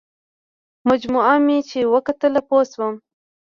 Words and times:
مجموعه 0.89 1.35
مې 1.45 1.57
چې 1.69 1.79
وکتله 1.93 2.41
پوه 2.47 2.63
شوم. 2.71 2.93